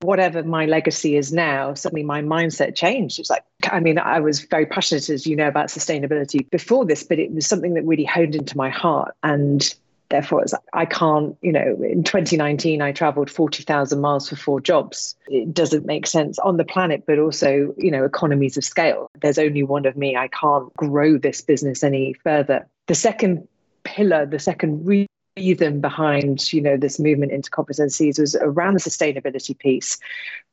[0.00, 3.18] whatever my legacy is now, suddenly my mindset changed.
[3.18, 7.02] It's like, I mean, I was very passionate, as you know, about sustainability before this,
[7.02, 9.14] but it was something that really honed into my heart.
[9.22, 9.74] And
[10.08, 15.16] therefore, it's I can't, you know, in 2019, I traveled 40,000 miles for four jobs.
[15.28, 19.10] It doesn't make sense on the planet, but also, you know, economies of scale.
[19.20, 20.16] There's only one of me.
[20.16, 22.66] I can't grow this business any further.
[22.86, 23.48] The second
[23.84, 28.80] pillar, the second reason behind you know this movement into conference MCs was around the
[28.80, 29.98] sustainability piece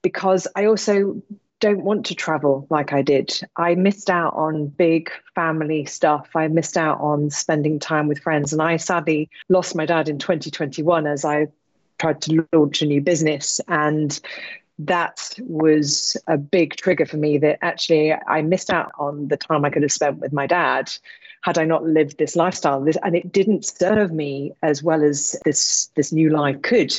[0.01, 1.21] because i also
[1.61, 6.47] don't want to travel like i did i missed out on big family stuff i
[6.47, 11.07] missed out on spending time with friends and i sadly lost my dad in 2021
[11.07, 11.47] as i
[11.99, 14.19] tried to launch a new business and
[14.85, 19.63] that was a big trigger for me that actually I missed out on the time
[19.63, 20.91] I could have spent with my dad
[21.41, 22.85] had I not lived this lifestyle.
[23.03, 26.93] And it didn't serve me as well as this this new life could.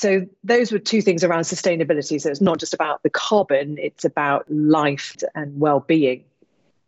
[0.00, 2.18] So those were two things around sustainability.
[2.18, 6.24] So it's not just about the carbon; it's about life and well-being.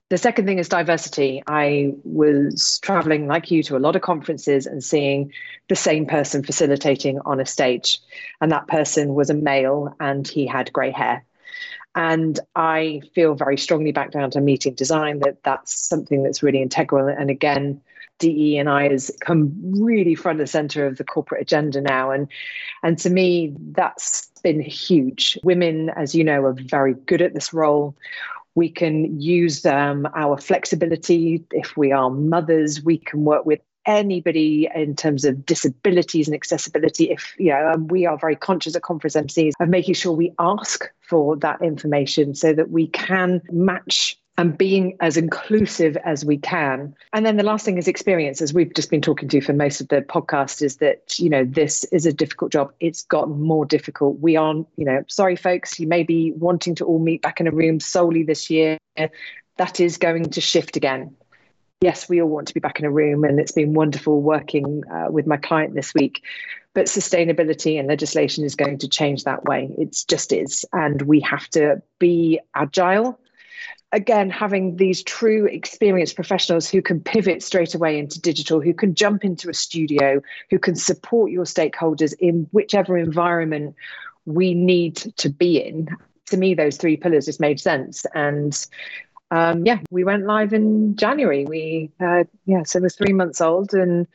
[0.09, 1.43] The second thing is diversity.
[1.47, 5.31] I was traveling like you to a lot of conferences and seeing
[5.69, 7.99] the same person facilitating on a stage.
[8.41, 11.23] And that person was a male and he had grey hair.
[11.95, 16.63] And I feel very strongly back down to meeting design that that's something that's really
[16.63, 17.09] integral.
[17.09, 17.83] And again,
[18.23, 19.53] DE and I has come
[19.83, 22.11] really front and center of the corporate agenda now.
[22.11, 22.29] And
[22.83, 25.39] and to me, that's been huge.
[25.43, 27.97] Women, as you know, are very good at this role.
[28.55, 31.45] We can use um, our flexibility.
[31.51, 37.11] If we are mothers, we can work with anybody in terms of disabilities and accessibility.
[37.11, 40.33] If you know, um, we are very conscious at conference MCs of making sure we
[40.39, 46.39] ask for that information so that we can match and being as inclusive as we
[46.39, 46.95] can.
[47.13, 49.81] And then the last thing is experience, as we've just been talking to for most
[49.81, 52.73] of the podcast, is that, you know, this is a difficult job.
[52.81, 54.21] It's gotten more difficult.
[54.21, 57.47] We aren't, you know, sorry, folks, you may be wanting to all meet back in
[57.47, 58.79] a room solely this year.
[59.59, 61.15] That is going to shift again.
[61.83, 64.83] Yes, we all want to be back in a room, and it's been wonderful working
[64.91, 66.23] uh, with my client this week.
[66.75, 69.69] But sustainability and legislation is going to change that way.
[69.77, 70.65] It just is.
[70.73, 73.19] And we have to be agile
[73.93, 78.95] again having these true experienced professionals who can pivot straight away into digital who can
[78.95, 80.21] jump into a studio
[80.51, 83.77] who can support your stakeholders in whichever environment
[84.25, 85.89] we need to be in.
[86.27, 88.07] To me those three pillars just made sense.
[88.15, 88.67] And
[89.31, 91.45] um, yeah we went live in january.
[91.45, 94.07] We uh, yeah so it was three months old and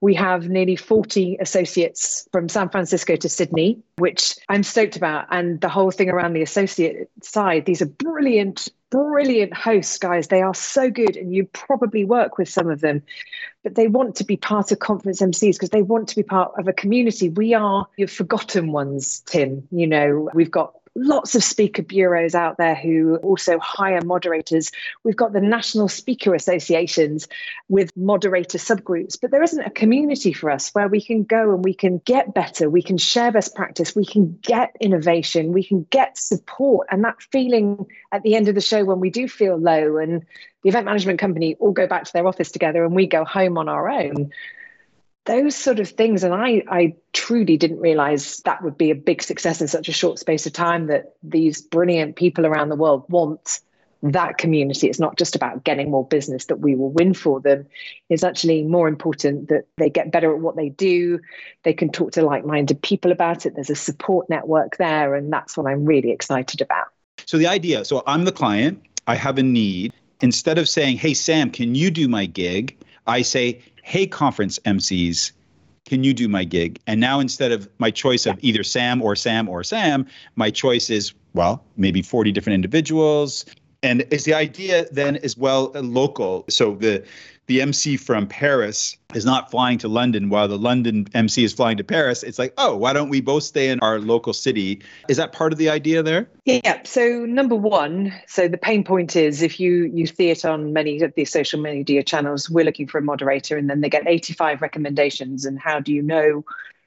[0.00, 5.26] we have nearly 40 associates from San Francisco to Sydney, which I'm stoked about.
[5.30, 10.28] And the whole thing around the associate side, these are brilliant, brilliant hosts, guys.
[10.28, 11.16] They are so good.
[11.16, 13.02] And you probably work with some of them,
[13.62, 16.52] but they want to be part of conference MCs because they want to be part
[16.58, 17.28] of a community.
[17.28, 19.66] We are your forgotten ones, Tim.
[19.70, 24.72] You know, we've got lots of speaker bureaus out there who also hire moderators.
[25.04, 27.28] We've got the national speaker associations
[27.68, 31.64] with moderator subgroups, but there isn't a community for us where we can go and
[31.64, 35.86] we can get better, we can share best practice, we can get innovation, we can
[35.90, 36.88] get support.
[36.90, 40.24] And that feeling at the end of the show when we do feel low and
[40.62, 43.56] the event management company all go back to their office together and we go home
[43.56, 44.30] on our own
[45.26, 46.24] those sort of things.
[46.24, 49.92] And i i truly didn't realize that would be a big success in such a
[49.92, 53.60] short space of time that these brilliant people around the world want
[54.02, 54.88] that community.
[54.88, 57.66] It's not just about getting more business that we will win for them.
[58.08, 61.20] It's actually more important that they get better at what they do.
[61.64, 63.54] They can talk to like-minded people about it.
[63.54, 66.88] There's a support network there and that's what i'm really excited about.
[67.26, 68.82] So the idea so i'm the client.
[69.06, 69.92] I have a need.
[70.22, 72.76] Instead of saying hey sam can you do my gig
[73.10, 75.32] i say hey, conference MCs,
[75.84, 76.78] can you do my gig?
[76.86, 80.06] And now instead of my choice of either Sam or Sam or Sam,
[80.36, 83.44] my choice is, well, maybe 40 different individuals.
[83.82, 86.44] And is the idea then as well local?
[86.48, 87.04] So the
[87.50, 91.76] the MC from Paris is not flying to London while the London MC is flying
[91.78, 92.22] to Paris.
[92.22, 94.80] It's like, oh, why don't we both stay in our local city?
[95.08, 96.30] Is that part of the idea there?
[96.44, 96.80] Yeah.
[96.84, 101.02] So number one, so the pain point is if you you see it on many
[101.02, 104.62] of the social media channels, we're looking for a moderator, and then they get 85
[104.62, 105.44] recommendations.
[105.44, 106.44] And how do you know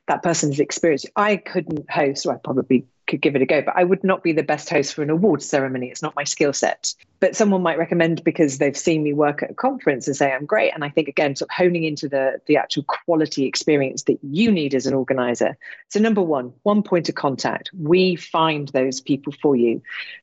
[0.08, 1.06] that person's experience?
[1.18, 4.24] I couldn't host, or I probably could give it a go, but I would not
[4.24, 5.90] be the best host for an awards ceremony.
[5.90, 6.94] It's not my skill set.
[7.20, 10.46] But someone might recommend because they've seen me work at a conference and say I'm
[10.46, 10.72] great.
[10.74, 14.52] And I think again, sort of honing into the the actual quality experience that you
[14.52, 15.56] need as an organizer.
[15.90, 17.70] So number one, one point of contact.
[17.80, 19.82] We find those people for you.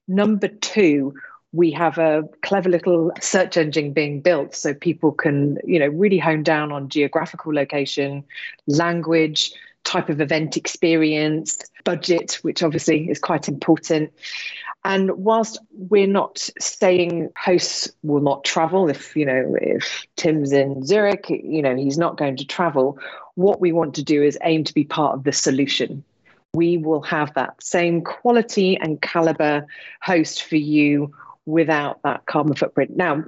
[0.09, 1.15] Number two,
[1.53, 6.19] we have a clever little search engine being built so people can you know really
[6.19, 8.25] hone down on geographical location
[8.67, 9.53] language
[9.85, 14.13] type of event experience, budget, which obviously is quite important.
[14.85, 20.87] And whilst we're not saying hosts will not travel, if you know, if Tim's in
[20.87, 22.99] Zurich, you know, he's not going to travel.
[23.35, 26.03] What we want to do is aim to be part of the solution.
[26.55, 29.67] We will have that same quality and caliber
[30.01, 31.15] host for you
[31.47, 32.97] without that carbon footprint.
[32.97, 33.25] Now,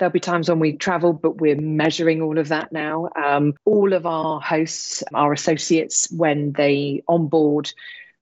[0.00, 3.10] There'll be times when we travel, but we're measuring all of that now.
[3.22, 7.70] Um, all of our hosts, our associates, when they onboard,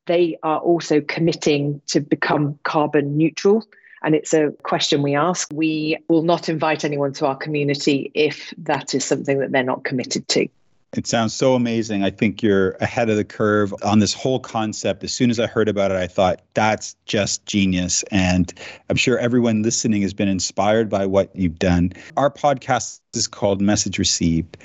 [0.07, 3.65] they are also committing to become carbon neutral.
[4.03, 5.49] And it's a question we ask.
[5.53, 9.85] We will not invite anyone to our community if that is something that they're not
[9.85, 10.49] committed to.
[10.97, 12.03] It sounds so amazing.
[12.03, 15.05] I think you're ahead of the curve on this whole concept.
[15.05, 18.03] As soon as I heard about it, I thought that's just genius.
[18.05, 18.53] And
[18.89, 21.93] I'm sure everyone listening has been inspired by what you've done.
[22.17, 24.57] Our podcast is called Message Received.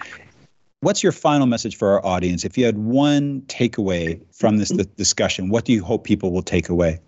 [0.79, 2.45] What's your final message for our audience?
[2.45, 4.93] If you had one takeaway from this mm-hmm.
[4.95, 6.99] discussion, what do you hope people will take away?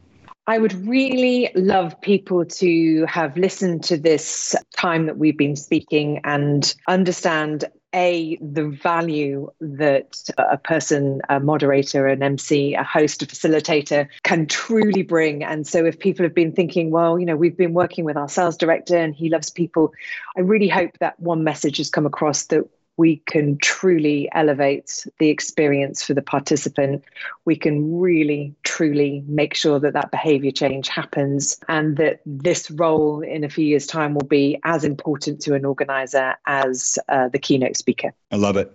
[0.47, 6.21] I would really love people to have listened to this time that we've been speaking
[6.23, 7.65] and understand
[7.95, 14.45] a the value that a person a moderator an mc a host a facilitator can
[14.45, 15.43] truly bring.
[15.43, 18.29] And so if people have been thinking well you know we've been working with our
[18.29, 19.93] sales director and he loves people
[20.37, 22.65] i really hope that one message has come across that
[22.97, 27.03] we can truly elevate the experience for the participant.
[27.43, 33.21] We can really, truly make sure that that behavior change happens and that this role
[33.21, 37.39] in a few years' time will be as important to an organizer as uh, the
[37.39, 38.13] keynote speaker.
[38.31, 38.71] I love it.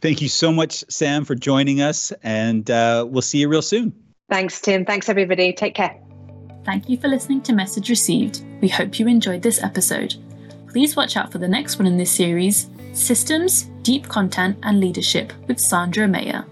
[0.00, 3.92] Thank you so much, Sam, for joining us, and uh, we'll see you real soon.
[4.28, 4.84] Thanks, Tim.
[4.84, 5.52] Thanks, everybody.
[5.52, 5.96] Take care.
[6.64, 8.44] Thank you for listening to Message Received.
[8.60, 10.14] We hope you enjoyed this episode.
[10.70, 15.32] Please watch out for the next one in this series Systems, Deep Content, and Leadership
[15.48, 16.44] with Sandra Mayer.